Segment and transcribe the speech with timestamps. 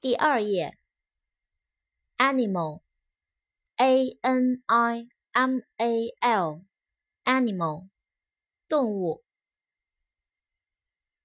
[0.00, 0.78] 第二页
[2.16, 7.90] ，animal，a n i m a l，animal，
[8.66, 9.22] 动物。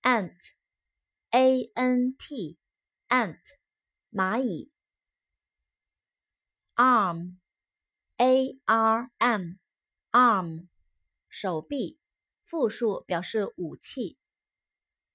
[0.03, 3.41] ant，a n t，ant，
[4.11, 4.70] 蚂蚁。
[6.81, 10.67] Arm，a r m，arm，
[11.29, 11.99] 手臂，
[12.39, 14.17] 复数表示武器。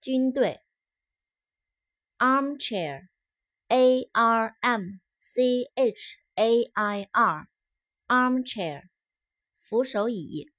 [0.00, 0.64] 军队。
[2.18, 8.88] armchair，a r m c h a i r，armchair，
[9.56, 10.51] 扶手椅。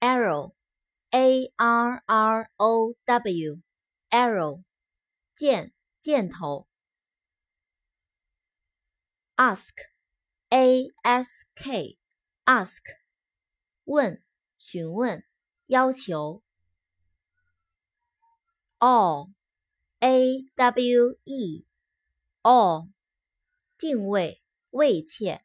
[0.00, 4.62] arrow，a r r o w，arrow，
[5.34, 6.68] 箭，箭头。
[9.36, 12.82] ask，a s k，ask，
[13.84, 14.22] 问，
[14.56, 15.24] 询问，
[15.66, 16.42] 要求。
[18.78, 22.90] awe，a w e，awe，
[23.78, 25.44] 敬畏，畏怯。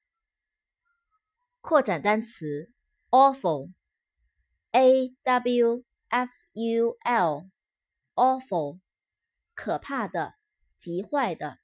[1.61, 2.71] 扩展单词，
[3.09, 3.73] awful。
[4.72, 8.78] A W F U L，awful，
[9.54, 10.34] 可怕的，
[10.76, 11.58] 急坏的。